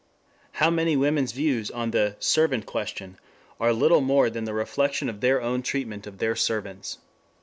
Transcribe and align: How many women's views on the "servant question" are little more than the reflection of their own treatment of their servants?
How 0.53 0.71
many 0.71 0.97
women's 0.97 1.31
views 1.31 1.69
on 1.69 1.91
the 1.91 2.15
"servant 2.17 2.65
question" 2.65 3.19
are 3.59 3.71
little 3.71 4.01
more 4.01 4.31
than 4.31 4.45
the 4.45 4.53
reflection 4.55 5.09
of 5.09 5.21
their 5.21 5.39
own 5.39 5.61
treatment 5.61 6.07
of 6.07 6.17
their 6.17 6.35
servants? 6.35 6.97